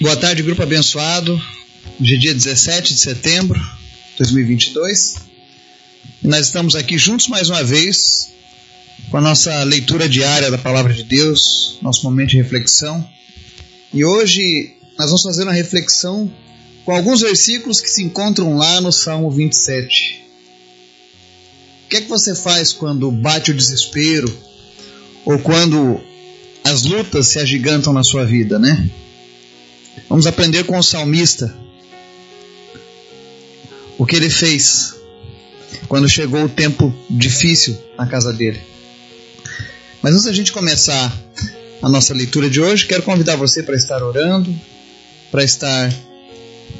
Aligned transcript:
Boa 0.00 0.16
tarde, 0.16 0.44
grupo 0.44 0.62
abençoado. 0.62 1.40
Hoje 2.00 2.14
é 2.14 2.18
dia 2.18 2.32
17 2.32 2.94
de 2.94 3.00
setembro 3.00 3.58
de 3.58 4.18
2022. 4.18 5.16
Nós 6.22 6.46
estamos 6.46 6.76
aqui 6.76 6.96
juntos 6.96 7.26
mais 7.26 7.48
uma 7.48 7.64
vez 7.64 8.28
com 9.10 9.16
a 9.16 9.20
nossa 9.20 9.64
leitura 9.64 10.08
diária 10.08 10.52
da 10.52 10.58
Palavra 10.58 10.94
de 10.94 11.02
Deus, 11.02 11.78
nosso 11.82 12.04
momento 12.04 12.30
de 12.30 12.36
reflexão. 12.36 13.04
E 13.92 14.04
hoje 14.04 14.74
nós 14.96 15.08
vamos 15.08 15.22
fazer 15.22 15.42
uma 15.42 15.52
reflexão 15.52 16.32
com 16.84 16.92
alguns 16.92 17.20
versículos 17.20 17.80
que 17.80 17.90
se 17.90 18.04
encontram 18.04 18.56
lá 18.56 18.80
no 18.80 18.92
Salmo 18.92 19.30
27. 19.32 20.22
O 21.86 21.88
que 21.88 21.96
é 21.96 22.00
que 22.02 22.08
você 22.08 22.36
faz 22.36 22.72
quando 22.72 23.10
bate 23.10 23.50
o 23.50 23.54
desespero 23.54 24.32
ou 25.24 25.40
quando 25.40 26.00
as 26.62 26.84
lutas 26.84 27.26
se 27.26 27.40
agigantam 27.40 27.92
na 27.92 28.04
sua 28.04 28.24
vida, 28.24 28.60
né? 28.60 28.88
Vamos 30.08 30.26
aprender 30.26 30.64
com 30.64 30.78
o 30.78 30.82
salmista 30.82 31.54
o 33.98 34.04
que 34.04 34.16
ele 34.16 34.30
fez 34.30 34.94
quando 35.88 36.08
chegou 36.08 36.44
o 36.44 36.48
tempo 36.48 36.94
difícil 37.08 37.76
na 37.98 38.06
casa 38.06 38.32
dele. 38.32 38.60
Mas 40.02 40.12
antes 40.12 40.26
da 40.26 40.32
gente 40.32 40.52
começar 40.52 41.12
a 41.82 41.88
nossa 41.88 42.14
leitura 42.14 42.48
de 42.48 42.60
hoje, 42.60 42.86
quero 42.86 43.02
convidar 43.02 43.36
você 43.36 43.62
para 43.62 43.76
estar 43.76 44.02
orando, 44.02 44.54
para 45.30 45.42
estar 45.42 45.92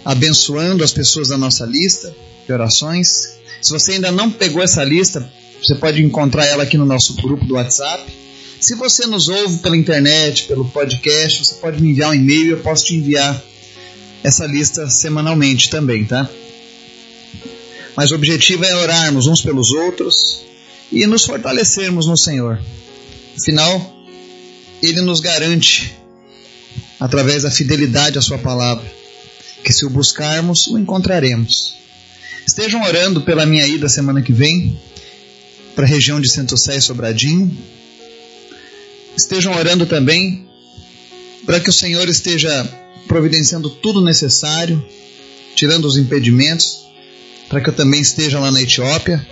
abençoando 0.04 0.84
as 0.84 0.92
pessoas 0.92 1.28
da 1.28 1.36
nossa 1.36 1.64
lista 1.64 2.14
de 2.46 2.52
orações. 2.52 3.38
Se 3.60 3.72
você 3.72 3.92
ainda 3.92 4.12
não 4.12 4.30
pegou 4.30 4.62
essa 4.62 4.84
lista, 4.84 5.28
você 5.60 5.74
pode 5.74 6.02
encontrar 6.02 6.46
ela 6.46 6.62
aqui 6.62 6.76
no 6.76 6.86
nosso 6.86 7.14
grupo 7.14 7.44
do 7.44 7.54
WhatsApp. 7.54 8.04
Se 8.66 8.74
você 8.74 9.06
nos 9.06 9.28
ouve 9.28 9.58
pela 9.58 9.76
internet, 9.76 10.48
pelo 10.48 10.64
podcast, 10.64 11.44
você 11.44 11.54
pode 11.54 11.80
me 11.80 11.90
enviar 11.90 12.10
um 12.10 12.14
e-mail 12.14 12.46
e 12.46 12.50
eu 12.50 12.58
posso 12.58 12.86
te 12.86 12.96
enviar 12.96 13.40
essa 14.24 14.44
lista 14.44 14.90
semanalmente 14.90 15.70
também, 15.70 16.04
tá? 16.04 16.28
Mas 17.96 18.10
o 18.10 18.16
objetivo 18.16 18.64
é 18.64 18.74
orarmos 18.74 19.28
uns 19.28 19.40
pelos 19.40 19.70
outros 19.70 20.40
e 20.90 21.06
nos 21.06 21.24
fortalecermos 21.24 22.08
no 22.08 22.18
Senhor. 22.18 22.60
Afinal, 23.40 24.04
Ele 24.82 25.00
nos 25.00 25.20
garante, 25.20 25.96
através 26.98 27.44
da 27.44 27.52
fidelidade 27.52 28.18
à 28.18 28.20
Sua 28.20 28.36
palavra, 28.36 28.92
que 29.62 29.72
se 29.72 29.86
o 29.86 29.90
buscarmos, 29.90 30.66
o 30.66 30.76
encontraremos. 30.76 31.72
Estejam 32.44 32.82
orando 32.82 33.20
pela 33.20 33.46
minha 33.46 33.64
ida 33.64 33.88
semana 33.88 34.20
que 34.22 34.32
vem 34.32 34.76
para 35.76 35.84
a 35.84 35.88
região 35.88 36.20
de 36.20 36.28
Santo 36.28 36.56
Sé 36.56 36.78
e 36.78 36.80
Sobradinho 36.80 37.56
estejam 39.16 39.56
orando 39.56 39.86
também 39.86 40.46
para 41.44 41.60
que 41.60 41.70
o 41.70 41.72
Senhor 41.72 42.08
esteja 42.08 42.68
providenciando 43.06 43.70
tudo 43.70 44.00
necessário, 44.00 44.84
tirando 45.54 45.86
os 45.86 45.96
impedimentos, 45.96 46.84
para 47.48 47.60
que 47.60 47.70
eu 47.70 47.74
também 47.74 48.00
esteja 48.00 48.38
lá 48.38 48.50
na 48.50 48.60
Etiópia, 48.60 49.24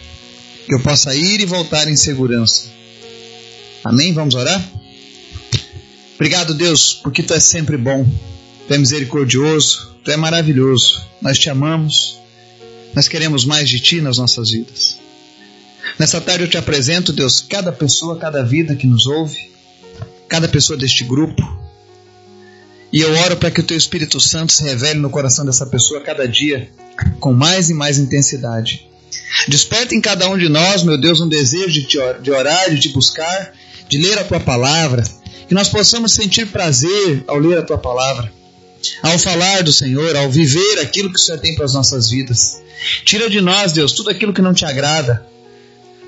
que 0.66 0.74
eu 0.74 0.80
possa 0.80 1.14
ir 1.14 1.40
e 1.40 1.44
voltar 1.44 1.88
em 1.88 1.96
segurança. 1.96 2.68
Amém? 3.82 4.12
Vamos 4.12 4.34
orar? 4.34 4.64
Obrigado, 6.14 6.54
Deus, 6.54 6.94
porque 7.02 7.22
tu 7.22 7.34
és 7.34 7.42
sempre 7.42 7.76
bom, 7.76 8.06
tu 8.66 8.72
é 8.72 8.78
misericordioso, 8.78 9.96
tu 10.04 10.10
é 10.10 10.16
maravilhoso. 10.16 11.04
Nós 11.20 11.38
te 11.38 11.50
amamos, 11.50 12.18
nós 12.94 13.08
queremos 13.08 13.44
mais 13.44 13.68
de 13.68 13.80
ti 13.80 14.00
nas 14.00 14.16
nossas 14.16 14.50
vidas. 14.50 14.96
Nessa 15.98 16.20
tarde 16.20 16.44
eu 16.44 16.48
te 16.48 16.56
apresento, 16.56 17.12
Deus, 17.12 17.40
cada 17.40 17.72
pessoa, 17.72 18.16
cada 18.16 18.42
vida 18.42 18.76
que 18.76 18.86
nos 18.86 19.06
ouve 19.06 19.53
cada 20.28 20.48
pessoa 20.48 20.78
deste 20.78 21.04
grupo. 21.04 21.42
E 22.92 23.00
eu 23.00 23.12
oro 23.24 23.36
para 23.36 23.50
que 23.50 23.60
o 23.60 23.64
teu 23.64 23.76
Espírito 23.76 24.20
Santo 24.20 24.52
se 24.52 24.62
revele 24.62 25.00
no 25.00 25.10
coração 25.10 25.44
dessa 25.44 25.66
pessoa 25.66 26.00
cada 26.00 26.28
dia 26.28 26.70
com 27.18 27.32
mais 27.32 27.70
e 27.70 27.74
mais 27.74 27.98
intensidade. 27.98 28.88
Desperta 29.48 29.94
em 29.94 30.00
cada 30.00 30.28
um 30.28 30.38
de 30.38 30.48
nós, 30.48 30.82
meu 30.82 30.96
Deus, 30.96 31.20
um 31.20 31.28
desejo 31.28 31.86
de 32.22 32.30
orar, 32.30 32.70
de 32.70 32.80
te 32.80 32.88
buscar, 32.90 33.52
de 33.88 33.98
ler 33.98 34.18
a 34.18 34.24
tua 34.24 34.40
palavra, 34.40 35.02
que 35.48 35.54
nós 35.54 35.68
possamos 35.68 36.12
sentir 36.12 36.46
prazer 36.46 37.24
ao 37.26 37.38
ler 37.38 37.58
a 37.58 37.62
tua 37.62 37.78
palavra, 37.78 38.32
ao 39.02 39.18
falar 39.18 39.62
do 39.62 39.72
Senhor, 39.72 40.16
ao 40.16 40.30
viver 40.30 40.78
aquilo 40.80 41.10
que 41.10 41.16
o 41.16 41.20
Senhor 41.20 41.38
tem 41.38 41.54
para 41.54 41.64
as 41.64 41.74
nossas 41.74 42.10
vidas. 42.10 42.62
Tira 43.04 43.28
de 43.28 43.40
nós, 43.40 43.72
Deus, 43.72 43.92
tudo 43.92 44.10
aquilo 44.10 44.32
que 44.32 44.42
não 44.42 44.54
te 44.54 44.64
agrada, 44.64 45.26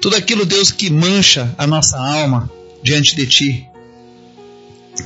tudo 0.00 0.16
aquilo, 0.16 0.47
Deus, 0.47 0.71
que 0.71 0.91
mancha 0.91 1.53
a 1.59 1.66
nossa 1.66 1.99
alma 1.99 2.50
diante 2.82 3.16
de 3.16 3.26
ti. 3.26 3.69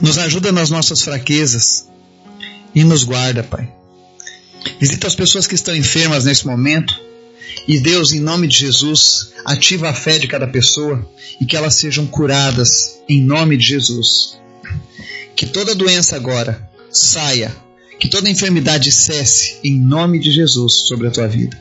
Nos 0.01 0.19
ajuda 0.19 0.53
nas 0.53 0.71
nossas 0.71 1.03
fraquezas 1.03 1.89
e 2.75 2.85
nos 2.85 3.05
guarda, 3.05 3.43
Pai. 3.43 3.73
Visita 4.79 5.07
as 5.07 5.15
pessoas 5.15 5.47
que 5.47 5.55
estão 5.55 5.75
enfermas 5.75 6.25
nesse 6.25 6.47
momento. 6.47 6.99
E 7.67 7.79
Deus, 7.79 8.13
em 8.13 8.21
nome 8.21 8.47
de 8.47 8.59
Jesus, 8.59 9.33
ativa 9.45 9.91
a 9.91 9.95
fé 9.95 10.19
de 10.19 10.29
cada 10.29 10.47
pessoa 10.47 11.09
e 11.41 11.47
que 11.47 11.57
elas 11.57 11.75
sejam 11.75 12.07
curadas 12.07 12.99
em 13.09 13.21
nome 13.21 13.57
de 13.57 13.67
Jesus. 13.67 14.39
Que 15.35 15.47
toda 15.47 15.75
doença 15.75 16.17
agora 16.17 16.71
saia, 16.93 17.55
que 17.99 18.09
toda 18.09 18.31
enfermidade 18.31 18.91
cesse 18.93 19.59
em 19.65 19.79
nome 19.79 20.19
de 20.19 20.31
Jesus 20.31 20.87
sobre 20.87 21.09
a 21.09 21.11
tua 21.11 21.27
vida. 21.27 21.59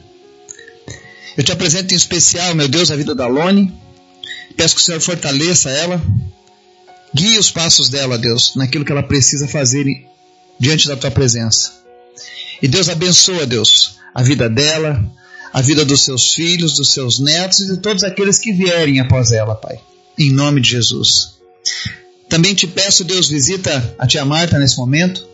Eu 1.38 1.44
te 1.44 1.52
apresento 1.52 1.94
em 1.94 1.98
especial, 1.98 2.54
meu 2.54 2.68
Deus, 2.68 2.92
a 2.92 2.96
vida 2.96 3.16
da 3.16 3.28
Lone. 3.28 3.74
Peço 4.58 4.76
que 4.76 4.82
o 4.82 4.84
Senhor 4.84 5.00
fortaleça 5.00 5.70
ela, 5.70 6.02
Guie 7.14 7.40
os 7.40 7.50
passos 7.50 7.90
dela, 7.90 8.18
Deus, 8.18 8.54
naquilo 8.56 8.86
que 8.86 8.92
ela 8.92 9.02
precisa 9.02 9.48
fazer 9.48 9.86
diante 10.60 10.88
da 10.88 10.96
tua 10.96 11.10
presença. 11.10 11.74
E 12.62 12.68
Deus 12.68 12.90
abençoa, 12.90 13.46
Deus, 13.46 13.96
a 14.14 14.22
vida 14.22 14.50
dela, 14.50 15.04
a 15.52 15.62
vida 15.62 15.84
dos 15.84 16.04
seus 16.04 16.34
filhos, 16.36 16.76
dos 16.76 16.94
seus 16.94 17.20
netos 17.20 17.62
e 17.62 17.68
de 17.68 17.78
todos 17.78 18.04
aqueles 18.04 18.38
que 18.38 18.52
vierem 18.52 19.00
após 19.00 19.32
ela, 19.32 19.56
Pai. 19.56 19.80
Em 20.18 20.32
nome 20.32 20.62
de 20.62 20.70
Jesus. 20.70 21.40
Também 22.28 22.54
te 22.54 22.68
peço, 22.68 23.04
Deus, 23.04 23.28
visita 23.28 23.96
a 23.98 24.06
tia 24.06 24.24
Marta 24.24 24.60
nesse 24.60 24.78
momento. 24.78 25.26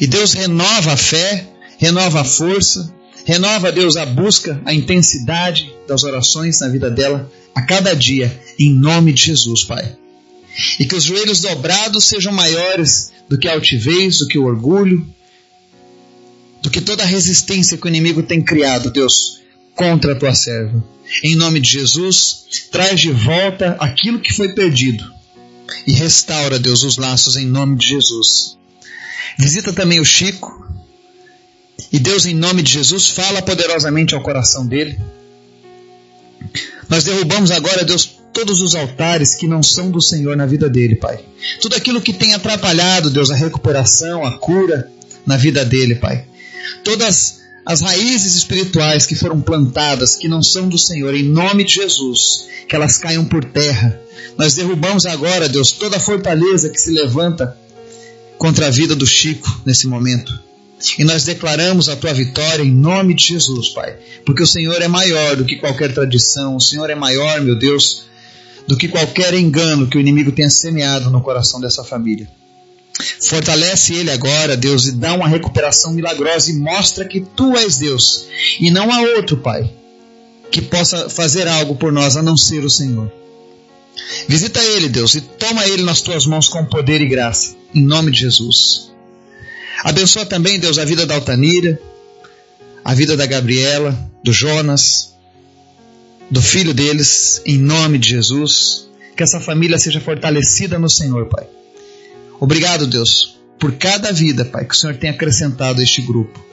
E 0.00 0.06
Deus 0.06 0.34
renova 0.34 0.92
a 0.92 0.96
fé, 0.96 1.48
renova 1.78 2.20
a 2.20 2.24
força, 2.24 2.94
renova, 3.24 3.72
Deus, 3.72 3.96
a 3.96 4.06
busca, 4.06 4.60
a 4.64 4.72
intensidade 4.72 5.74
das 5.88 6.04
orações 6.04 6.60
na 6.60 6.68
vida 6.68 6.90
dela 6.90 7.28
a 7.54 7.62
cada 7.62 7.94
dia, 7.94 8.40
em 8.58 8.72
nome 8.72 9.12
de 9.12 9.24
Jesus, 9.24 9.64
Pai 9.64 9.96
e 10.78 10.84
que 10.86 10.94
os 10.94 11.04
joelhos 11.04 11.40
dobrados 11.40 12.04
sejam 12.04 12.32
maiores 12.32 13.12
do 13.28 13.38
que 13.38 13.48
a 13.48 13.52
altivez, 13.52 14.18
do 14.18 14.28
que 14.28 14.38
o 14.38 14.44
orgulho, 14.44 15.06
do 16.62 16.70
que 16.70 16.80
toda 16.80 17.02
a 17.02 17.06
resistência 17.06 17.76
que 17.76 17.86
o 17.86 17.88
inimigo 17.88 18.22
tem 18.22 18.42
criado, 18.42 18.90
Deus, 18.90 19.40
contra 19.74 20.12
a 20.12 20.16
tua 20.16 20.34
serva. 20.34 20.82
Em 21.22 21.34
nome 21.34 21.60
de 21.60 21.70
Jesus, 21.70 22.44
traz 22.70 23.00
de 23.00 23.10
volta 23.10 23.76
aquilo 23.80 24.20
que 24.20 24.32
foi 24.32 24.54
perdido 24.54 25.04
e 25.86 25.92
restaura, 25.92 26.58
Deus, 26.58 26.82
os 26.82 26.96
laços 26.96 27.36
em 27.36 27.46
nome 27.46 27.76
de 27.76 27.88
Jesus. 27.88 28.56
Visita 29.38 29.72
também 29.72 30.00
o 30.00 30.04
Chico 30.04 30.64
e 31.92 31.98
Deus, 31.98 32.24
em 32.26 32.34
nome 32.34 32.62
de 32.62 32.72
Jesus, 32.72 33.08
fala 33.08 33.42
poderosamente 33.42 34.14
ao 34.14 34.22
coração 34.22 34.66
dele. 34.66 34.98
Nós 36.88 37.04
derrubamos 37.04 37.50
agora, 37.50 37.84
Deus, 37.84 38.16
todos 38.34 38.60
os 38.60 38.74
altares 38.74 39.34
que 39.34 39.46
não 39.46 39.62
são 39.62 39.90
do 39.90 40.02
Senhor 40.02 40.36
na 40.36 40.44
vida 40.44 40.68
dele, 40.68 40.96
Pai. 40.96 41.24
Tudo 41.62 41.76
aquilo 41.76 42.02
que 42.02 42.12
tem 42.12 42.34
atrapalhado, 42.34 43.08
Deus, 43.08 43.30
a 43.30 43.36
recuperação, 43.36 44.26
a 44.26 44.32
cura 44.32 44.90
na 45.24 45.36
vida 45.36 45.64
dele, 45.64 45.94
Pai. 45.94 46.26
Todas 46.82 47.44
as 47.64 47.80
raízes 47.80 48.34
espirituais 48.34 49.06
que 49.06 49.14
foram 49.14 49.40
plantadas, 49.40 50.16
que 50.16 50.28
não 50.28 50.42
são 50.42 50.68
do 50.68 50.76
Senhor, 50.76 51.14
em 51.14 51.22
nome 51.22 51.64
de 51.64 51.76
Jesus, 51.76 52.46
que 52.68 52.74
elas 52.76 52.98
caiam 52.98 53.24
por 53.24 53.44
terra. 53.44 53.98
Nós 54.36 54.54
derrubamos 54.54 55.06
agora, 55.06 55.48
Deus, 55.48 55.70
toda 55.70 55.96
a 55.96 56.00
fortaleza 56.00 56.68
que 56.68 56.78
se 56.78 56.90
levanta 56.90 57.56
contra 58.36 58.66
a 58.66 58.70
vida 58.70 58.94
do 58.96 59.06
Chico 59.06 59.62
nesse 59.64 59.86
momento. 59.86 60.38
E 60.98 61.04
nós 61.04 61.24
declaramos 61.24 61.88
a 61.88 61.96
tua 61.96 62.12
vitória 62.12 62.62
em 62.62 62.70
nome 62.70 63.14
de 63.14 63.28
Jesus, 63.28 63.70
Pai. 63.70 63.96
Porque 64.26 64.42
o 64.42 64.46
Senhor 64.46 64.82
é 64.82 64.88
maior 64.88 65.36
do 65.36 65.44
que 65.44 65.56
qualquer 65.56 65.94
tradição, 65.94 66.56
o 66.56 66.60
Senhor 66.60 66.90
é 66.90 66.94
maior, 66.94 67.40
meu 67.40 67.56
Deus, 67.56 68.04
do 68.66 68.76
que 68.76 68.88
qualquer 68.88 69.34
engano 69.34 69.86
que 69.86 69.96
o 69.96 70.00
inimigo 70.00 70.32
tenha 70.32 70.50
semeado 70.50 71.10
no 71.10 71.20
coração 71.20 71.60
dessa 71.60 71.84
família. 71.84 72.28
Fortalece 73.26 73.94
ele 73.94 74.10
agora, 74.10 74.56
Deus, 74.56 74.86
e 74.86 74.92
dá 74.92 75.14
uma 75.14 75.28
recuperação 75.28 75.92
milagrosa 75.92 76.50
e 76.50 76.54
mostra 76.54 77.06
que 77.06 77.20
tu 77.20 77.56
és 77.56 77.76
Deus 77.76 78.26
e 78.60 78.70
não 78.70 78.92
há 78.92 79.00
outro, 79.16 79.36
Pai, 79.36 79.68
que 80.50 80.62
possa 80.62 81.08
fazer 81.08 81.48
algo 81.48 81.74
por 81.74 81.92
nós 81.92 82.16
a 82.16 82.22
não 82.22 82.36
ser 82.36 82.64
o 82.64 82.70
Senhor. 82.70 83.12
Visita 84.28 84.62
ele, 84.62 84.88
Deus, 84.88 85.14
e 85.14 85.20
toma 85.20 85.66
ele 85.66 85.82
nas 85.82 86.00
tuas 86.00 86.26
mãos 86.26 86.48
com 86.48 86.64
poder 86.64 87.00
e 87.00 87.08
graça, 87.08 87.56
em 87.74 87.82
nome 87.82 88.10
de 88.12 88.20
Jesus. 88.20 88.92
Abençoa 89.82 90.24
também, 90.24 90.58
Deus, 90.58 90.78
a 90.78 90.84
vida 90.84 91.04
da 91.04 91.14
Altanira, 91.16 91.80
a 92.84 92.94
vida 92.94 93.16
da 93.16 93.26
Gabriela, 93.26 93.96
do 94.22 94.32
Jonas, 94.32 95.13
do 96.30 96.42
filho 96.42 96.74
deles, 96.74 97.42
em 97.46 97.58
nome 97.58 97.98
de 97.98 98.10
Jesus. 98.10 98.88
Que 99.16 99.22
essa 99.22 99.40
família 99.40 99.78
seja 99.78 100.00
fortalecida 100.00 100.78
no 100.78 100.90
Senhor, 100.90 101.26
Pai. 101.26 101.46
Obrigado, 102.40 102.86
Deus, 102.86 103.38
por 103.58 103.72
cada 103.72 104.12
vida, 104.12 104.44
Pai, 104.44 104.64
que 104.64 104.74
o 104.74 104.76
Senhor 104.76 104.96
tem 104.96 105.10
acrescentado 105.10 105.80
a 105.80 105.84
este 105.84 106.02
grupo. 106.02 106.44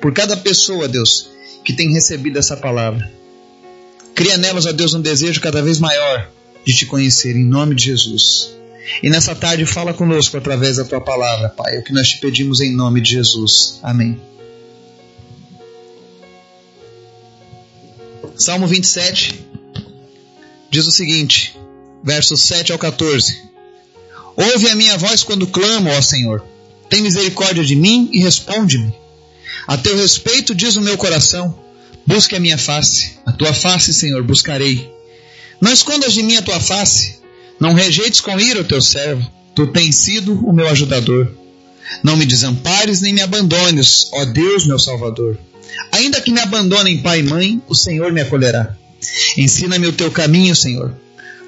Por 0.00 0.12
cada 0.12 0.36
pessoa, 0.36 0.88
Deus, 0.88 1.30
que 1.64 1.72
tem 1.72 1.92
recebido 1.92 2.38
essa 2.38 2.56
palavra. 2.56 3.10
Cria 4.14 4.36
nelas, 4.36 4.66
ó 4.66 4.72
Deus, 4.72 4.94
um 4.94 5.00
desejo 5.00 5.40
cada 5.40 5.62
vez 5.62 5.78
maior 5.78 6.28
de 6.66 6.74
te 6.74 6.86
conhecer, 6.86 7.36
em 7.36 7.44
nome 7.44 7.74
de 7.74 7.84
Jesus. 7.84 8.50
E 9.02 9.08
nessa 9.08 9.34
tarde 9.34 9.64
fala 9.64 9.94
conosco 9.94 10.36
através 10.36 10.76
da 10.76 10.84
tua 10.84 11.00
palavra, 11.00 11.48
Pai, 11.50 11.76
é 11.76 11.78
o 11.78 11.84
que 11.84 11.92
nós 11.92 12.08
te 12.08 12.18
pedimos 12.18 12.60
em 12.60 12.74
nome 12.74 13.00
de 13.00 13.12
Jesus. 13.12 13.78
Amém. 13.82 14.20
Salmo 18.38 18.68
27 18.68 19.34
diz 20.70 20.86
o 20.86 20.92
seguinte, 20.92 21.58
versos 22.04 22.40
7 22.42 22.70
ao 22.70 22.78
14: 22.78 23.36
Ouve 24.36 24.68
a 24.68 24.76
minha 24.76 24.96
voz 24.96 25.24
quando 25.24 25.48
clamo, 25.48 25.90
ó 25.90 26.00
Senhor. 26.00 26.44
Tem 26.88 27.02
misericórdia 27.02 27.64
de 27.64 27.74
mim 27.74 28.08
e 28.12 28.20
responde-me. 28.20 28.94
A 29.66 29.76
teu 29.76 29.96
respeito 29.96 30.54
diz 30.54 30.76
o 30.76 30.80
meu 30.80 30.96
coração: 30.96 31.58
Busque 32.06 32.36
a 32.36 32.40
minha 32.40 32.56
face. 32.56 33.18
A 33.26 33.32
tua 33.32 33.52
face, 33.52 33.92
Senhor, 33.92 34.22
buscarei. 34.22 34.88
Não 35.60 35.72
escondas 35.72 36.12
de 36.12 36.22
mim 36.22 36.36
a 36.36 36.42
tua 36.42 36.60
face. 36.60 37.18
Não 37.58 37.74
rejeites 37.74 38.20
com 38.20 38.38
ira 38.38 38.60
o 38.60 38.64
teu 38.64 38.80
servo. 38.80 39.28
Tu 39.52 39.66
tens 39.66 39.96
sido 39.96 40.32
o 40.46 40.52
meu 40.52 40.68
ajudador. 40.68 41.28
Não 42.04 42.16
me 42.16 42.24
desampares 42.24 43.00
nem 43.00 43.12
me 43.12 43.20
abandones, 43.20 44.08
ó 44.12 44.24
Deus, 44.26 44.64
meu 44.64 44.78
Salvador. 44.78 45.36
Ainda 45.92 46.20
que 46.20 46.30
me 46.30 46.40
abandonem 46.40 47.02
pai 47.02 47.20
e 47.20 47.22
mãe, 47.22 47.62
o 47.68 47.74
Senhor 47.74 48.12
me 48.12 48.20
acolherá. 48.20 48.76
Ensina-me 49.36 49.86
o 49.86 49.92
teu 49.92 50.10
caminho, 50.10 50.54
Senhor. 50.54 50.94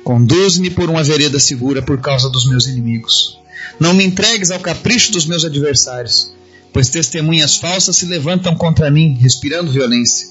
Conduz-me 0.05 0.71
por 0.71 0.89
uma 0.89 1.03
vereda 1.03 1.39
segura 1.39 1.83
por 1.83 2.01
causa 2.01 2.31
dos 2.31 2.49
meus 2.49 2.67
inimigos. 2.67 3.39
Não 3.79 3.95
me 3.95 4.05
entregues 4.05 4.51
ao 4.51 4.61
capricho 4.61 5.13
dos 5.13 5.27
meus 5.27 5.45
adversários, 5.45 6.33
pois 6.73 6.89
testemunhas 6.89 7.57
falsas 7.57 7.97
se 7.97 8.07
levantam 8.07 8.55
contra 8.55 8.91
mim, 8.91 9.17
respirando 9.21 9.73
violência. 9.73 10.29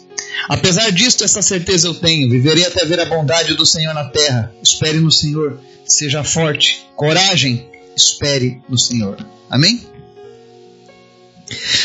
Apesar 0.47 0.91
disto, 0.91 1.23
essa 1.23 1.41
certeza 1.41 1.87
eu 1.87 1.93
tenho: 1.93 2.29
viverei 2.29 2.65
até 2.65 2.85
ver 2.85 2.99
a 2.99 3.05
bondade 3.05 3.55
do 3.55 3.65
Senhor 3.65 3.93
na 3.93 4.05
terra. 4.05 4.51
Espere 4.61 4.99
no 4.99 5.11
Senhor, 5.11 5.59
seja 5.85 6.23
forte, 6.23 6.85
coragem, 6.95 7.67
espere 7.95 8.61
no 8.69 8.79
Senhor. 8.79 9.17
Amém? 9.49 9.81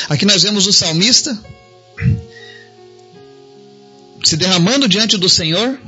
Aqui 0.09 0.25
nós 0.27 0.43
vemos 0.43 0.67
o 0.67 0.73
salmista 0.73 1.39
se 4.25 4.37
derramando 4.37 4.89
diante 4.89 5.17
do 5.17 5.29
Senhor, 5.29 5.79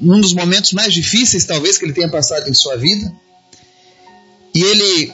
num 0.00 0.20
dos 0.20 0.34
momentos 0.34 0.72
mais 0.72 0.92
difíceis, 0.92 1.44
talvez, 1.44 1.78
que 1.78 1.84
ele 1.84 1.92
tenha 1.92 2.08
passado 2.08 2.48
em 2.48 2.54
sua 2.54 2.76
vida. 2.76 3.12
E 4.54 4.62
ele, 4.62 5.12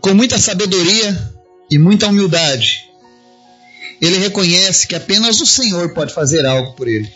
com 0.00 0.14
muita 0.14 0.38
sabedoria 0.38 1.32
e 1.70 1.78
muita 1.78 2.08
humildade, 2.08 2.84
ele 4.00 4.18
reconhece 4.18 4.86
que 4.86 4.94
apenas 4.94 5.40
o 5.40 5.46
Senhor 5.46 5.92
pode 5.94 6.14
fazer 6.14 6.46
algo 6.46 6.72
por 6.74 6.88
ele. 6.88 7.12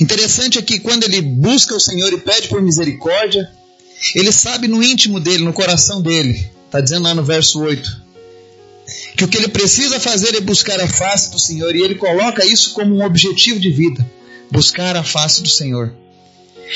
Interessante 0.00 0.58
é 0.58 0.62
que 0.62 0.80
quando 0.80 1.04
ele 1.04 1.20
busca 1.20 1.74
o 1.74 1.80
Senhor 1.80 2.12
e 2.12 2.18
pede 2.18 2.48
por 2.48 2.62
misericórdia, 2.62 3.50
ele 4.14 4.32
sabe 4.32 4.68
no 4.68 4.82
íntimo 4.82 5.20
dele, 5.20 5.44
no 5.44 5.52
coração 5.52 6.00
dele, 6.00 6.50
está 6.66 6.80
dizendo 6.80 7.04
lá 7.04 7.14
no 7.14 7.24
verso 7.24 7.60
8, 7.60 8.07
que 9.16 9.24
o 9.24 9.28
que 9.28 9.36
ele 9.36 9.48
precisa 9.48 10.00
fazer 10.00 10.34
é 10.34 10.40
buscar 10.40 10.80
a 10.80 10.88
face 10.88 11.30
do 11.30 11.38
Senhor, 11.38 11.74
e 11.74 11.82
ele 11.82 11.94
coloca 11.94 12.44
isso 12.44 12.72
como 12.72 12.96
um 12.96 13.04
objetivo 13.04 13.58
de 13.58 13.70
vida 13.70 14.04
buscar 14.50 14.96
a 14.96 15.02
face 15.02 15.42
do 15.42 15.48
Senhor. 15.48 15.92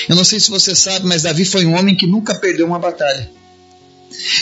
Eu 0.08 0.16
não 0.16 0.24
sei 0.24 0.40
se 0.40 0.50
você 0.50 0.74
sabe, 0.74 1.06
mas 1.06 1.22
Davi 1.22 1.44
foi 1.44 1.66
um 1.66 1.74
homem 1.74 1.96
que 1.96 2.06
nunca 2.06 2.34
perdeu 2.34 2.66
uma 2.66 2.78
batalha. 2.78 3.30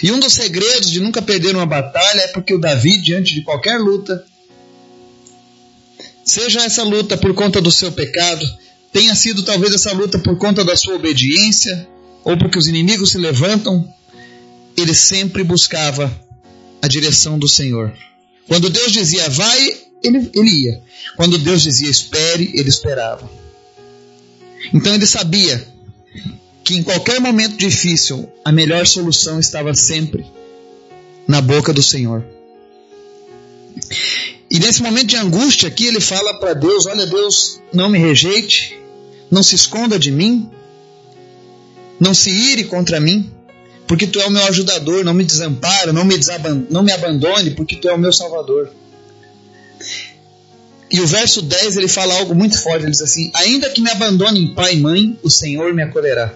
E 0.02 0.11
um 0.11 0.19
dos 0.19 0.32
segredos 0.32 0.90
de 0.90 1.00
nunca 1.00 1.22
perder 1.22 1.55
uma 1.55 1.67
batalha 1.67 2.20
é 2.20 2.28
porque 2.28 2.55
o 2.55 2.58
Davi, 2.58 2.99
diante 2.99 3.34
de 3.34 3.43
qualquer 3.43 3.78
luta, 3.78 4.25
seja 6.25 6.64
essa 6.64 6.82
luta 6.82 7.16
por 7.16 7.34
conta 7.34 7.61
do 7.61 7.70
seu 7.70 7.90
pecado, 7.93 8.49
tenha 8.93 9.14
sido 9.14 9.43
talvez 9.43 9.75
essa 9.75 9.93
luta 9.93 10.19
por 10.19 10.37
conta 10.38 10.64
da 10.64 10.76
sua 10.76 10.94
obediência, 10.94 11.88
ou 12.25 12.37
porque 12.37 12.58
os 12.58 12.66
inimigos 12.66 13.12
se 13.12 13.19
levantam, 13.19 13.88
ele 14.76 14.94
sempre 14.94 15.43
buscava 15.44 16.11
a 16.82 16.88
direção 16.88 17.38
do 17.38 17.48
Senhor. 17.48 17.92
Quando 18.48 18.70
Deus 18.70 18.92
dizia 18.92 19.28
vai, 19.28 19.76
ele, 20.02 20.30
ele 20.34 20.50
ia. 20.64 20.82
Quando 21.16 21.38
Deus 21.38 21.62
dizia 21.62 21.90
espere, 21.90 22.50
ele 22.54 22.68
esperava. 22.68 23.30
Então 24.72 24.94
ele 24.94 25.06
sabia 25.06 25.66
que 26.64 26.76
em 26.76 26.82
qualquer 26.82 27.20
momento 27.20 27.56
difícil, 27.56 28.28
a 28.44 28.52
melhor 28.52 28.86
solução 28.86 29.40
estava 29.40 29.74
sempre 29.74 30.24
na 31.26 31.40
boca 31.40 31.72
do 31.72 31.82
Senhor. 31.82 32.24
E 34.50 34.58
nesse 34.58 34.82
momento 34.82 35.06
de 35.06 35.16
angústia 35.16 35.68
aqui, 35.68 35.86
ele 35.86 36.00
fala 36.00 36.34
para 36.34 36.54
Deus: 36.54 36.86
Olha, 36.86 37.06
Deus, 37.06 37.60
não 37.72 37.88
me 37.88 37.98
rejeite, 37.98 38.78
não 39.30 39.42
se 39.42 39.54
esconda 39.54 39.98
de 39.98 40.10
mim, 40.10 40.50
não 42.00 42.12
se 42.12 42.30
ire 42.30 42.64
contra 42.64 42.98
mim, 42.98 43.30
porque 43.90 44.06
tu 44.06 44.20
é 44.20 44.26
o 44.26 44.31
meu 44.31 44.44
ajudador, 44.44 45.04
não 45.04 45.12
me 45.12 45.25
desampara, 45.25 45.92
não 45.92 46.04
me, 46.04 46.14
não 46.70 46.81
me 46.81 46.92
abandone, 46.92 47.50
porque 47.50 47.75
tu 47.75 47.88
é 47.88 47.92
o 47.92 47.98
meu 47.98 48.12
salvador. 48.12 48.70
E 50.88 51.00
o 51.00 51.06
verso 51.08 51.42
10 51.42 51.76
ele 51.76 51.88
fala 51.88 52.14
algo 52.14 52.32
muito 52.32 52.56
forte, 52.62 52.84
ele 52.84 52.92
diz 52.92 53.02
assim: 53.02 53.32
Ainda 53.34 53.69
que 53.69 53.81
me 53.81 53.90
abandonem 53.90 54.54
pai 54.54 54.76
e 54.76 54.81
mãe, 54.81 55.19
o 55.25 55.28
Senhor 55.28 55.75
me 55.75 55.82
acolherá. 55.82 56.32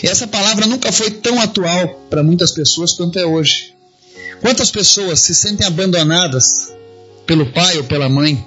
E 0.00 0.06
essa 0.06 0.28
palavra 0.28 0.64
nunca 0.68 0.92
foi 0.92 1.10
tão 1.10 1.40
atual 1.40 2.00
para 2.08 2.22
muitas 2.22 2.52
pessoas 2.52 2.92
quanto 2.92 3.18
é 3.18 3.26
hoje. 3.26 3.74
Quantas 4.40 4.70
pessoas 4.70 5.18
se 5.18 5.34
sentem 5.34 5.66
abandonadas 5.66 6.72
pelo 7.26 7.50
pai 7.50 7.78
ou 7.78 7.84
pela 7.84 8.08
mãe? 8.08 8.46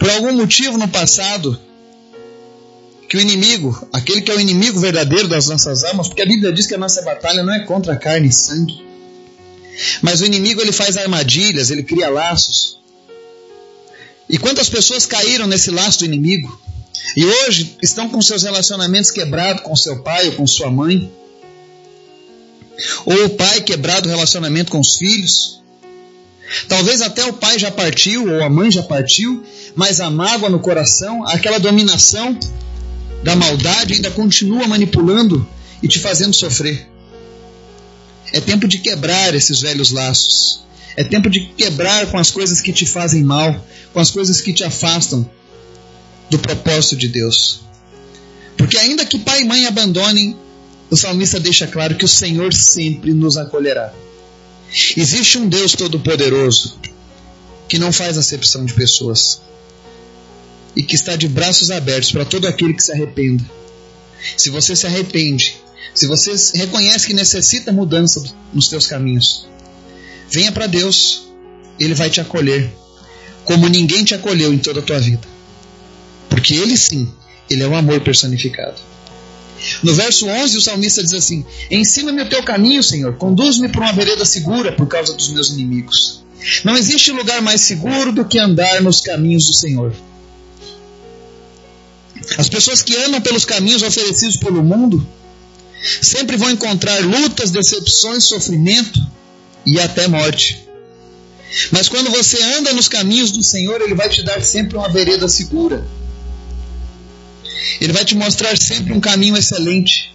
Por 0.00 0.10
algum 0.10 0.32
motivo 0.32 0.76
no 0.76 0.88
passado, 0.88 1.56
que 3.12 3.18
o 3.18 3.20
inimigo, 3.20 3.86
aquele 3.92 4.22
que 4.22 4.30
é 4.30 4.34
o 4.34 4.40
inimigo 4.40 4.80
verdadeiro 4.80 5.28
das 5.28 5.46
nossas 5.46 5.84
almas, 5.84 6.08
porque 6.08 6.22
a 6.22 6.24
Bíblia 6.24 6.50
diz 6.50 6.66
que 6.66 6.74
a 6.74 6.78
nossa 6.78 7.02
batalha 7.02 7.42
não 7.42 7.52
é 7.52 7.60
contra 7.60 7.94
carne 7.94 8.28
e 8.28 8.32
sangue, 8.32 8.82
mas 10.00 10.22
o 10.22 10.24
inimigo 10.24 10.62
ele 10.62 10.72
faz 10.72 10.96
armadilhas, 10.96 11.70
ele 11.70 11.82
cria 11.82 12.08
laços. 12.08 12.78
E 14.30 14.38
quantas 14.38 14.70
pessoas 14.70 15.04
caíram 15.04 15.46
nesse 15.46 15.70
laço 15.70 15.98
do 15.98 16.04
inimigo? 16.06 16.58
E 17.14 17.22
hoje 17.26 17.76
estão 17.82 18.08
com 18.08 18.22
seus 18.22 18.44
relacionamentos 18.44 19.10
quebrados 19.10 19.62
com 19.62 19.76
seu 19.76 20.02
pai 20.02 20.28
ou 20.28 20.32
com 20.36 20.46
sua 20.46 20.70
mãe? 20.70 21.12
Ou 23.04 23.26
o 23.26 23.30
pai 23.36 23.60
quebrado 23.60 24.08
o 24.08 24.10
relacionamento 24.10 24.72
com 24.72 24.80
os 24.80 24.96
filhos? 24.96 25.60
Talvez 26.66 27.02
até 27.02 27.26
o 27.26 27.34
pai 27.34 27.58
já 27.58 27.70
partiu 27.70 28.26
ou 28.26 28.42
a 28.42 28.48
mãe 28.48 28.70
já 28.70 28.82
partiu, 28.82 29.44
mas 29.76 30.00
a 30.00 30.08
mágoa 30.08 30.48
no 30.48 30.60
coração, 30.60 31.26
aquela 31.26 31.58
dominação 31.58 32.38
da 33.22 33.36
maldade 33.36 33.94
ainda 33.94 34.10
continua 34.10 34.66
manipulando 34.66 35.46
e 35.82 35.88
te 35.88 35.98
fazendo 35.98 36.34
sofrer. 36.34 36.88
É 38.32 38.40
tempo 38.40 38.66
de 38.66 38.78
quebrar 38.78 39.34
esses 39.34 39.60
velhos 39.60 39.90
laços. 39.90 40.64
É 40.96 41.04
tempo 41.04 41.30
de 41.30 41.40
quebrar 41.40 42.06
com 42.06 42.18
as 42.18 42.30
coisas 42.30 42.60
que 42.60 42.72
te 42.72 42.84
fazem 42.86 43.22
mal, 43.22 43.64
com 43.92 44.00
as 44.00 44.10
coisas 44.10 44.40
que 44.40 44.52
te 44.52 44.64
afastam 44.64 45.28
do 46.30 46.38
propósito 46.38 46.96
de 46.96 47.08
Deus. 47.08 47.60
Porque 48.56 48.76
ainda 48.76 49.04
que 49.04 49.18
pai 49.18 49.42
e 49.42 49.44
mãe 49.44 49.66
abandonem, 49.66 50.36
o 50.90 50.96
salmista 50.96 51.40
deixa 51.40 51.66
claro 51.66 51.94
que 51.94 52.04
o 52.04 52.08
Senhor 52.08 52.52
sempre 52.52 53.12
nos 53.12 53.36
acolherá. 53.36 53.92
Existe 54.96 55.38
um 55.38 55.48
Deus 55.48 55.72
todo-poderoso 55.72 56.78
que 57.68 57.78
não 57.78 57.92
faz 57.92 58.18
acepção 58.18 58.64
de 58.64 58.74
pessoas 58.74 59.40
e 60.74 60.82
que 60.82 60.94
está 60.94 61.16
de 61.16 61.28
braços 61.28 61.70
abertos 61.70 62.12
para 62.12 62.24
todo 62.24 62.46
aquele 62.46 62.74
que 62.74 62.82
se 62.82 62.92
arrependa. 62.92 63.44
Se 64.36 64.50
você 64.50 64.74
se 64.74 64.86
arrepende, 64.86 65.56
se 65.94 66.06
você 66.06 66.32
reconhece 66.56 67.06
que 67.06 67.14
necessita 67.14 67.72
mudança 67.72 68.22
nos 68.52 68.68
teus 68.68 68.86
caminhos, 68.86 69.46
venha 70.30 70.52
para 70.52 70.66
Deus, 70.66 71.28
Ele 71.78 71.94
vai 71.94 72.08
te 72.08 72.20
acolher, 72.20 72.72
como 73.44 73.68
ninguém 73.68 74.04
te 74.04 74.14
acolheu 74.14 74.52
em 74.52 74.58
toda 74.58 74.80
a 74.80 74.82
tua 74.82 74.98
vida. 74.98 75.26
Porque 76.28 76.54
Ele 76.54 76.76
sim, 76.76 77.12
Ele 77.50 77.62
é 77.62 77.68
o 77.68 77.74
amor 77.74 78.00
personificado. 78.00 78.80
No 79.82 79.94
verso 79.94 80.26
11, 80.26 80.56
o 80.56 80.60
salmista 80.60 81.02
diz 81.02 81.12
assim: 81.12 81.44
Ensina-me 81.70 82.22
o 82.22 82.28
teu 82.28 82.42
caminho, 82.42 82.82
Senhor, 82.82 83.14
conduz-me 83.16 83.68
por 83.68 83.82
uma 83.82 83.92
vereda 83.92 84.24
segura 84.24 84.72
por 84.72 84.88
causa 84.88 85.12
dos 85.14 85.28
meus 85.28 85.50
inimigos. 85.50 86.22
Não 86.64 86.76
existe 86.76 87.12
lugar 87.12 87.40
mais 87.40 87.60
seguro 87.60 88.12
do 88.12 88.24
que 88.24 88.38
andar 88.38 88.82
nos 88.82 89.00
caminhos 89.00 89.46
do 89.46 89.52
Senhor. 89.52 89.94
As 92.38 92.48
pessoas 92.48 92.82
que 92.82 92.96
andam 92.96 93.20
pelos 93.20 93.44
caminhos 93.44 93.82
oferecidos 93.82 94.36
pelo 94.36 94.62
mundo 94.62 95.06
sempre 96.00 96.36
vão 96.36 96.50
encontrar 96.50 97.00
lutas, 97.00 97.50
decepções, 97.50 98.24
sofrimento 98.24 99.00
e 99.66 99.80
até 99.80 100.06
morte. 100.06 100.62
Mas 101.70 101.88
quando 101.88 102.10
você 102.10 102.42
anda 102.58 102.72
nos 102.72 102.88
caminhos 102.88 103.30
do 103.32 103.42
Senhor, 103.42 103.80
Ele 103.80 103.94
vai 103.94 104.08
te 104.08 104.22
dar 104.22 104.42
sempre 104.42 104.76
uma 104.76 104.88
vereda 104.88 105.28
segura. 105.28 105.86
Ele 107.80 107.92
vai 107.92 108.04
te 108.04 108.14
mostrar 108.14 108.56
sempre 108.56 108.92
um 108.92 109.00
caminho 109.00 109.36
excelente. 109.36 110.14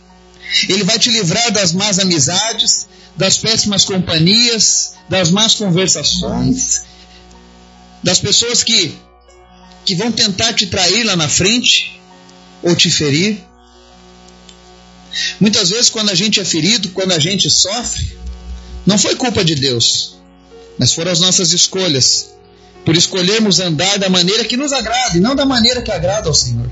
Ele 0.69 0.83
vai 0.83 0.97
te 0.97 1.09
livrar 1.09 1.51
das 1.51 1.73
más 1.73 1.99
amizades, 1.99 2.87
das 3.15 3.37
péssimas 3.37 3.83
companhias, 3.83 4.93
das 5.09 5.29
más 5.29 5.55
conversações, 5.55 6.83
das 8.01 8.19
pessoas 8.19 8.63
que, 8.63 8.95
que 9.85 9.95
vão 9.95 10.11
tentar 10.11 10.53
te 10.53 10.67
trair 10.67 11.03
lá 11.03 11.15
na 11.15 11.27
frente 11.27 11.96
ou 12.61 12.75
te 12.75 12.89
ferir. 12.89 13.43
Muitas 15.39 15.69
vezes, 15.69 15.89
quando 15.89 16.09
a 16.09 16.15
gente 16.15 16.39
é 16.39 16.45
ferido, 16.45 16.89
quando 16.89 17.11
a 17.11 17.19
gente 17.19 17.49
sofre, 17.49 18.17
não 18.85 18.97
foi 18.97 19.15
culpa 19.15 19.43
de 19.43 19.55
Deus, 19.55 20.17
mas 20.77 20.93
foram 20.93 21.11
as 21.11 21.19
nossas 21.19 21.51
escolhas, 21.53 22.29
por 22.85 22.95
escolhermos 22.95 23.59
andar 23.59 23.97
da 23.97 24.09
maneira 24.09 24.45
que 24.45 24.55
nos 24.55 24.71
agrada 24.71 25.17
e 25.17 25.19
não 25.19 25.35
da 25.35 25.45
maneira 25.45 25.81
que 25.81 25.91
agrada 25.91 26.27
ao 26.27 26.33
Senhor. 26.33 26.69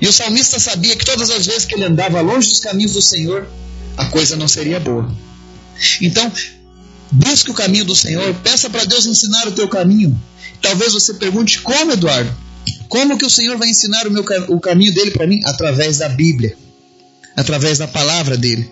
E 0.00 0.06
o 0.06 0.12
salmista 0.12 0.58
sabia 0.58 0.94
que 0.96 1.04
todas 1.04 1.30
as 1.30 1.46
vezes 1.46 1.64
que 1.64 1.74
ele 1.74 1.84
andava 1.84 2.20
longe 2.20 2.48
dos 2.48 2.60
caminhos 2.60 2.92
do 2.92 3.00
Senhor, 3.00 3.48
a 3.96 4.04
coisa 4.06 4.36
não 4.36 4.46
seria 4.46 4.78
boa. 4.78 5.10
Então, 6.02 6.30
busque 7.10 7.50
o 7.50 7.54
caminho 7.54 7.84
do 7.84 7.96
Senhor, 7.96 8.34
peça 8.42 8.68
para 8.68 8.84
Deus 8.84 9.06
ensinar 9.06 9.48
o 9.48 9.52
teu 9.52 9.68
caminho. 9.68 10.20
Talvez 10.60 10.92
você 10.92 11.14
pergunte 11.14 11.60
como, 11.60 11.92
Eduardo? 11.92 12.45
Como 12.88 13.18
que 13.18 13.26
o 13.26 13.30
Senhor 13.30 13.56
vai 13.56 13.68
ensinar 13.68 14.06
o, 14.06 14.10
meu, 14.10 14.24
o 14.48 14.60
caminho 14.60 14.94
dele 14.94 15.10
para 15.10 15.26
mim? 15.26 15.40
Através 15.44 15.98
da 15.98 16.08
Bíblia, 16.08 16.56
através 17.36 17.78
da 17.78 17.88
palavra 17.88 18.36
dele. 18.36 18.70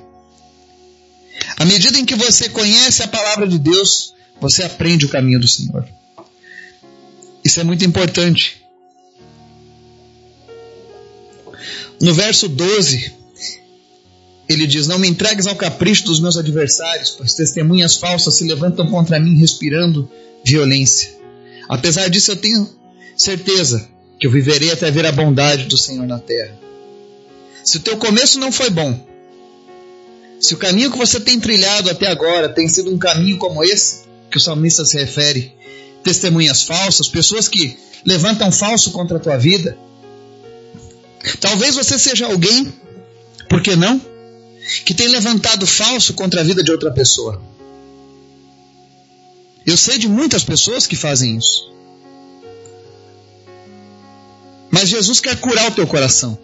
À 1.56 1.64
medida 1.64 1.98
em 1.98 2.04
que 2.04 2.14
você 2.14 2.48
conhece 2.48 3.02
a 3.02 3.08
palavra 3.08 3.46
de 3.46 3.58
Deus, 3.58 4.14
você 4.40 4.62
aprende 4.62 5.06
o 5.06 5.08
caminho 5.08 5.40
do 5.40 5.48
Senhor. 5.48 5.86
Isso 7.44 7.60
é 7.60 7.64
muito 7.64 7.84
importante. 7.84 8.62
No 12.00 12.12
verso 12.12 12.48
12, 12.48 13.12
ele 14.48 14.66
diz: 14.66 14.86
Não 14.86 14.98
me 14.98 15.08
entregues 15.08 15.46
ao 15.46 15.56
capricho 15.56 16.04
dos 16.04 16.20
meus 16.20 16.36
adversários, 16.36 17.10
pois 17.10 17.34
testemunhas 17.34 17.96
falsas 17.96 18.34
se 18.34 18.44
levantam 18.44 18.86
contra 18.88 19.20
mim, 19.20 19.38
respirando 19.38 20.10
violência. 20.44 21.14
Apesar 21.68 22.08
disso, 22.08 22.32
eu 22.32 22.36
tenho 22.36 22.68
certeza 23.24 23.88
que 24.18 24.26
eu 24.26 24.30
viverei 24.30 24.70
até 24.70 24.90
ver 24.90 25.06
a 25.06 25.12
bondade 25.12 25.64
do 25.64 25.76
Senhor 25.76 26.06
na 26.06 26.18
terra. 26.18 26.56
Se 27.64 27.78
o 27.78 27.80
teu 27.80 27.96
começo 27.96 28.38
não 28.38 28.52
foi 28.52 28.70
bom, 28.70 28.98
se 30.40 30.54
o 30.54 30.58
caminho 30.58 30.90
que 30.90 30.98
você 30.98 31.18
tem 31.18 31.40
trilhado 31.40 31.90
até 31.90 32.06
agora 32.08 32.48
tem 32.48 32.68
sido 32.68 32.92
um 32.92 32.98
caminho 32.98 33.38
como 33.38 33.64
esse, 33.64 34.04
que 34.30 34.36
o 34.36 34.40
salmista 34.40 34.84
se 34.84 34.98
refere, 34.98 35.52
testemunhas 36.02 36.62
falsas, 36.62 37.08
pessoas 37.08 37.48
que 37.48 37.76
levantam 38.04 38.52
falso 38.52 38.90
contra 38.90 39.16
a 39.16 39.20
tua 39.20 39.36
vida, 39.36 39.76
talvez 41.40 41.74
você 41.74 41.98
seja 41.98 42.26
alguém, 42.26 42.72
por 43.48 43.62
que 43.62 43.74
não? 43.74 44.00
que 44.84 44.94
tem 44.94 45.08
levantado 45.08 45.66
falso 45.66 46.14
contra 46.14 46.40
a 46.40 46.44
vida 46.44 46.62
de 46.62 46.72
outra 46.72 46.90
pessoa. 46.90 47.42
Eu 49.66 49.76
sei 49.76 49.98
de 49.98 50.08
muitas 50.08 50.44
pessoas 50.44 50.86
que 50.86 50.96
fazem 50.96 51.36
isso. 51.36 51.73
Jesus 54.84 55.20
quer 55.20 55.38
curar 55.40 55.70
o 55.70 55.74
teu 55.74 55.86
coração. 55.86 56.38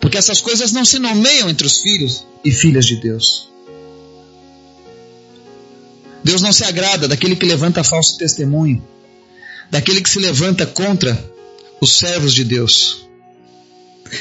Porque 0.00 0.18
essas 0.18 0.40
coisas 0.40 0.72
não 0.72 0.84
se 0.84 0.98
nomeiam 0.98 1.48
entre 1.48 1.66
os 1.66 1.80
filhos 1.80 2.24
e 2.44 2.50
filhas 2.50 2.86
de 2.86 2.96
Deus. 2.96 3.48
Deus 6.24 6.40
não 6.40 6.52
se 6.52 6.64
agrada 6.64 7.08
daquele 7.08 7.36
que 7.36 7.46
levanta 7.46 7.82
falso 7.82 8.16
testemunho, 8.16 8.82
daquele 9.70 10.00
que 10.00 10.10
se 10.10 10.18
levanta 10.18 10.66
contra 10.66 11.18
os 11.80 11.98
servos 11.98 12.32
de 12.32 12.44
Deus. 12.44 13.06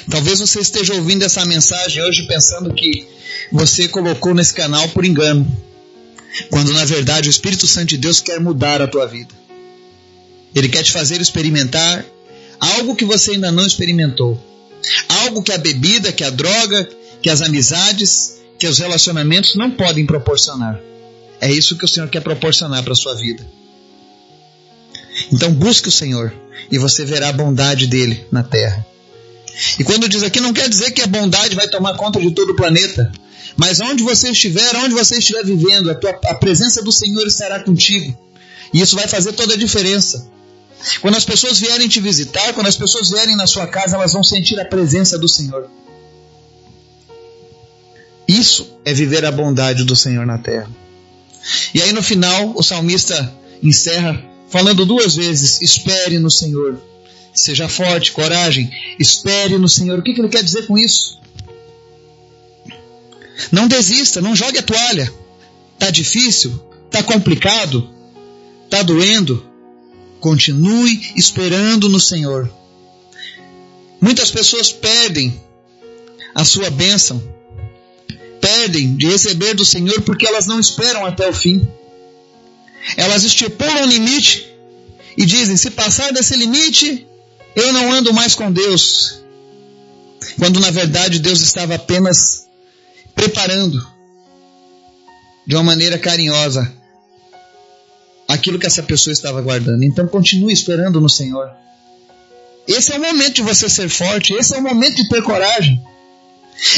Talvez 0.10 0.39
você 0.39 0.60
esteja 0.60 0.93
ouvindo 0.93 1.24
essa 1.24 1.46
mensagem 1.46 2.01
hoje 2.01 2.25
pensando 2.27 2.74
que 2.74 3.08
você 3.51 3.88
colocou 3.88 4.34
nesse 4.34 4.53
canal 4.53 4.88
por 4.89 5.05
engano, 5.05 5.46
quando 6.50 6.74
na 6.74 6.86
verdade 6.86 7.27
o 7.27 7.31
Espírito 7.31 7.67
Santo 7.67 7.88
de 7.88 7.98
Deus 7.98 8.20
quer 8.20 8.39
mudar 8.39 8.81
a 8.81 8.88
tua 8.88 9.05
vida. 9.05 9.34
Ele 10.55 10.70
quer 10.70 10.84
te 10.84 10.91
fazer 10.91 11.22
experimentar 11.22 12.05
algo 12.62 12.96
que 12.96 13.03
você 13.03 13.32
ainda 13.32 13.51
não 13.51 13.65
experimentou. 13.65 14.39
Algo 15.24 15.41
que 15.41 15.51
a 15.51 15.58
bebida, 15.58 16.12
que 16.12 16.24
a 16.24 16.30
droga, 16.30 16.88
que 17.22 17.30
as 17.30 17.41
amizades, 17.41 18.39
que 18.58 18.68
os 18.68 18.77
relacionamentos 18.77 19.56
não 19.56 19.72
podem 19.72 20.06
proporcionar. 20.06 20.80
É 21.39 21.51
isso 21.51 21.75
que 21.75 21.86
o 21.86 21.88
Senhor 21.88 22.08
quer 22.08 22.22
proporcionar 22.22 22.84
para 22.84 22.94
a 22.94 22.96
sua 22.96 23.15
vida. 23.15 23.46
Então 25.32 25.51
busque 25.51 25.89
o 25.89 25.91
Senhor 25.91 26.34
e 26.72 26.77
você 26.77 27.03
verá 27.03 27.30
a 27.30 27.34
bondade 27.34 27.88
dele 27.88 28.25
na 28.32 28.44
terra. 28.44 28.86
E 29.80 29.84
quando 29.84 30.08
diz 30.08 30.24
aqui, 30.24 30.39
não 30.39 30.53
quer 30.53 30.70
dizer 30.70 30.91
que 30.91 31.01
a 31.01 31.08
bondade 31.08 31.56
vai 31.56 31.68
tomar 31.68 31.96
conta 31.96 32.20
de 32.20 32.32
todo 32.32 32.51
o 32.51 32.56
planeta. 32.56 33.12
Mas 33.58 33.82
onde 33.82 34.03
você 34.03 34.30
estiver, 34.30 34.75
onde 34.77 34.94
você 34.94 35.18
estiver 35.18 35.44
vivendo, 35.44 35.91
a, 35.91 35.96
tua, 35.96 36.12
a 36.25 36.36
presença 36.36 36.82
do 36.82 36.91
Senhor 36.91 37.25
estará 37.27 37.60
contigo. 37.60 38.18
E 38.74 38.80
isso 38.80 38.96
vai 38.96 39.08
fazer 39.08 39.34
toda 39.34 39.56
a 39.56 39.58
diferença. 39.58 40.30
Quando 41.01 41.15
as 41.15 41.25
pessoas 41.25 41.59
vierem 41.59 41.88
te 41.88 42.00
visitar, 42.00 42.53
quando 42.53 42.67
as 42.67 42.77
pessoas 42.77 43.09
vierem 43.09 43.35
na 43.35 43.47
sua 43.47 43.67
casa, 43.67 43.95
elas 43.95 44.13
vão 44.13 44.23
sentir 44.23 44.59
a 44.59 44.65
presença 44.65 45.17
do 45.17 45.27
Senhor. 45.27 45.69
Isso 48.27 48.77
é 48.85 48.93
viver 48.93 49.25
a 49.25 49.31
bondade 49.31 49.83
do 49.83 49.95
Senhor 49.95 50.25
na 50.25 50.38
terra. 50.38 50.69
E 51.73 51.81
aí 51.81 51.91
no 51.91 52.03
final, 52.03 52.53
o 52.55 52.63
salmista 52.63 53.33
encerra 53.61 54.23
falando 54.50 54.85
duas 54.85 55.15
vezes: 55.15 55.61
espere 55.61 56.19
no 56.19 56.31
Senhor. 56.31 56.79
Seja 57.33 57.69
forte, 57.69 58.11
coragem, 58.11 58.69
espere 59.00 59.57
no 59.57 59.69
Senhor. 59.69 60.00
O 60.00 60.01
que, 60.01 60.13
que 60.13 60.21
ele 60.21 60.29
quer 60.29 60.43
dizer 60.43 60.67
com 60.67 60.77
isso? 60.77 61.19
Não 63.51 63.67
desista, 63.67 64.21
não 64.21 64.35
jogue 64.35 64.59
a 64.59 64.63
toalha. 64.63 65.11
Tá 65.79 65.89
difícil, 65.89 66.61
tá 66.89 67.01
complicado, 67.01 67.89
tá 68.69 68.83
doendo. 68.83 69.50
Continue 70.22 71.13
esperando 71.16 71.90
no 71.90 72.00
Senhor. 72.00 72.48
Muitas 74.00 74.30
pessoas 74.30 74.72
perdem 74.72 75.42
a 76.36 76.46
sua 76.46 76.70
bênção, 76.70 77.22
perdem 78.40 78.96
de 78.96 79.08
receber 79.08 79.56
do 79.56 79.66
Senhor 79.66 80.00
porque 80.04 80.28
elas 80.28 80.46
não 80.46 80.60
esperam 80.60 81.06
até 81.08 81.28
o 81.28 81.34
fim. 81.34 81.68
Elas 82.96 83.24
estipulam 83.24 83.84
um 83.84 83.88
limite 83.88 84.48
e 85.18 85.25
dizem: 85.25 85.58
se 85.58 85.72
passar 85.72 86.13
desse 86.13 86.36
limite, 86.36 87.06
eu 87.56 87.74
não 87.74 87.92
ando 87.92 88.13
mais 88.13 88.36
com 88.36 88.51
Deus. 88.51 89.24
Quando 90.38 90.60
na 90.60 90.70
verdade 90.70 91.18
Deus 91.18 91.42
estava 91.42 91.75
apenas 91.75 92.48
preparando 93.16 93.86
de 95.48 95.56
uma 95.56 95.63
maneira 95.63 95.98
carinhosa 95.98 96.80
aquilo 98.28 98.60
que 98.60 98.68
essa 98.68 98.84
pessoa 98.84 99.13
estava 99.13 99.42
guardando. 99.42 99.84
Então 99.84 100.08
continue 100.08 100.54
esperando 100.54 101.01
no 101.01 101.10
Senhor. 101.10 101.50
Esse 102.68 102.94
é 102.94 102.98
o 102.98 103.01
momento 103.01 103.36
de 103.36 103.42
você 103.42 103.68
ser 103.68 103.90
forte, 103.90 104.34
esse 104.34 104.54
é 104.54 104.58
o 104.58 104.62
momento 104.62 104.96
de 104.96 105.10
ter 105.10 105.22
coragem. 105.22 105.82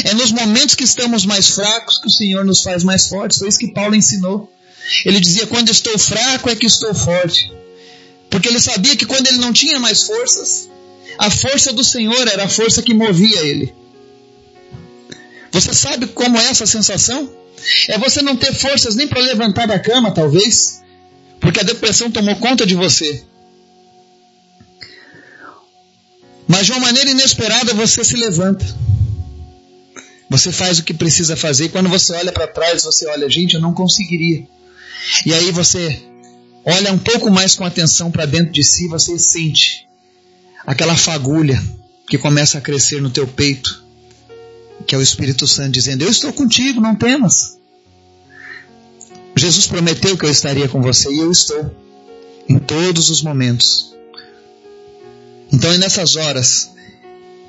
É 0.04 0.14
nos 0.14 0.32
momentos 0.32 0.74
que 0.74 0.84
estamos 0.84 1.26
mais 1.26 1.48
fracos 1.48 1.98
que 1.98 2.06
o 2.06 2.10
Senhor 2.10 2.44
nos 2.44 2.62
faz 2.62 2.82
mais 2.82 3.08
fortes. 3.08 3.38
Foi 3.38 3.48
isso 3.48 3.58
que 3.58 3.72
Paulo 3.72 3.94
ensinou. 3.94 4.50
Ele 5.04 5.20
dizia: 5.20 5.46
Quando 5.46 5.70
estou 5.70 5.98
fraco 5.98 6.48
é 6.48 6.56
que 6.56 6.66
estou 6.66 6.94
forte. 6.94 7.52
Porque 8.30 8.48
ele 8.48 8.60
sabia 8.60 8.96
que 8.96 9.06
quando 9.06 9.26
ele 9.26 9.38
não 9.38 9.52
tinha 9.52 9.78
mais 9.78 10.02
forças, 10.02 10.68
a 11.18 11.30
força 11.30 11.72
do 11.72 11.84
Senhor 11.84 12.26
era 12.28 12.44
a 12.44 12.48
força 12.48 12.82
que 12.82 12.94
movia 12.94 13.40
ele. 13.42 13.74
Você 15.52 15.72
sabe 15.72 16.08
como 16.08 16.36
é 16.36 16.48
essa 16.48 16.66
sensação? 16.66 17.30
É 17.88 17.96
você 17.98 18.22
não 18.22 18.36
ter 18.36 18.52
forças 18.52 18.96
nem 18.96 19.06
para 19.06 19.20
levantar 19.20 19.66
da 19.66 19.78
cama, 19.78 20.10
talvez, 20.10 20.82
porque 21.44 21.60
a 21.60 21.62
depressão 21.62 22.10
tomou 22.10 22.34
conta 22.36 22.64
de 22.64 22.74
você. 22.74 23.22
Mas 26.48 26.64
de 26.64 26.72
uma 26.72 26.80
maneira 26.80 27.10
inesperada 27.10 27.74
você 27.74 28.02
se 28.02 28.16
levanta. 28.16 28.64
Você 30.30 30.50
faz 30.50 30.78
o 30.78 30.84
que 30.84 30.94
precisa 30.94 31.36
fazer. 31.36 31.66
E 31.66 31.68
quando 31.68 31.90
você 31.90 32.14
olha 32.14 32.32
para 32.32 32.46
trás, 32.46 32.84
você 32.84 33.06
olha, 33.08 33.28
gente, 33.28 33.56
eu 33.56 33.60
não 33.60 33.74
conseguiria. 33.74 34.46
E 35.26 35.34
aí 35.34 35.50
você 35.50 36.02
olha 36.64 36.90
um 36.90 36.98
pouco 36.98 37.30
mais 37.30 37.54
com 37.54 37.64
atenção 37.64 38.10
para 38.10 38.24
dentro 38.24 38.50
de 38.50 38.64
si, 38.64 38.88
você 38.88 39.18
sente 39.18 39.86
aquela 40.66 40.96
fagulha 40.96 41.62
que 42.08 42.16
começa 42.16 42.56
a 42.56 42.60
crescer 42.62 43.02
no 43.02 43.10
teu 43.10 43.26
peito, 43.26 43.84
que 44.86 44.94
é 44.94 44.98
o 44.98 45.02
Espírito 45.02 45.46
Santo 45.46 45.72
dizendo: 45.72 46.04
Eu 46.04 46.10
estou 46.10 46.32
contigo, 46.32 46.80
não 46.80 46.96
temas. 46.96 47.58
Jesus 49.36 49.66
prometeu 49.66 50.16
que 50.16 50.24
eu 50.24 50.30
estaria 50.30 50.68
com 50.68 50.80
você 50.80 51.12
e 51.12 51.18
eu 51.18 51.30
estou 51.30 51.74
em 52.48 52.58
todos 52.58 53.10
os 53.10 53.22
momentos. 53.22 53.94
Então 55.52 55.72
é 55.72 55.78
nessas 55.78 56.16
horas 56.16 56.70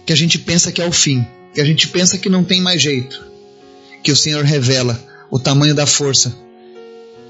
que 0.05 0.13
a 0.13 0.15
gente 0.15 0.39
pensa 0.39 0.71
que 0.71 0.81
é 0.81 0.87
o 0.87 0.91
fim, 0.91 1.25
que 1.53 1.61
a 1.61 1.65
gente 1.65 1.87
pensa 1.87 2.17
que 2.17 2.29
não 2.29 2.43
tem 2.43 2.61
mais 2.61 2.81
jeito, 2.81 3.25
que 4.03 4.11
o 4.11 4.15
Senhor 4.15 4.43
revela 4.43 4.99
o 5.29 5.39
tamanho 5.39 5.75
da 5.75 5.85
força 5.85 6.35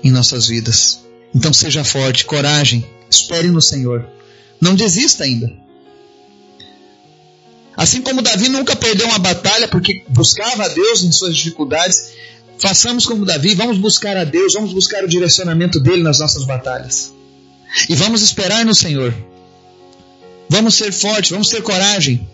em 0.03 0.11
nossas 0.11 0.47
vidas. 0.47 0.99
Então 1.33 1.51
seja 1.51 1.83
forte, 1.83 2.25
coragem, 2.25 2.85
espere 3.09 3.49
no 3.49 3.61
Senhor. 3.61 4.07
Não 4.59 4.75
desista 4.75 5.23
ainda. 5.23 5.51
Assim 7.75 8.01
como 8.01 8.21
Davi 8.21 8.47
nunca 8.47 8.75
perdeu 8.75 9.07
uma 9.07 9.19
batalha 9.19 9.67
porque 9.67 10.03
buscava 10.09 10.63
a 10.63 10.67
Deus 10.69 11.03
em 11.03 11.11
suas 11.11 11.35
dificuldades, 11.35 12.13
Façamos 12.59 13.05
como 13.05 13.25
Davi, 13.25 13.53
vamos 13.53 13.77
buscar 13.77 14.17
a 14.17 14.23
Deus, 14.23 14.53
vamos 14.53 14.73
buscar 14.73 15.03
o 15.03 15.07
direcionamento 15.07 15.79
dele 15.79 16.03
nas 16.03 16.19
nossas 16.19 16.45
batalhas. 16.45 17.13
E 17.89 17.95
vamos 17.95 18.21
esperar 18.21 18.65
no 18.65 18.73
Senhor. 18.73 19.13
Vamos 20.49 20.75
ser 20.75 20.91
fortes, 20.91 21.31
vamos 21.31 21.49
ter 21.49 21.61
coragem. 21.61 22.27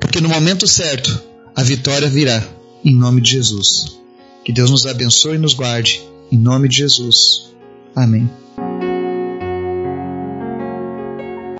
Porque 0.00 0.20
no 0.20 0.28
momento 0.28 0.66
certo, 0.66 1.22
a 1.54 1.62
vitória 1.62 2.08
virá, 2.08 2.42
em 2.84 2.94
nome 2.94 3.20
de 3.20 3.32
Jesus. 3.32 3.98
Que 4.44 4.52
Deus 4.52 4.70
nos 4.70 4.86
abençoe 4.86 5.34
e 5.34 5.38
nos 5.38 5.54
guarde, 5.54 6.02
em 6.30 6.38
nome 6.38 6.68
de 6.68 6.78
Jesus. 6.78 7.50
Amém. 7.94 8.30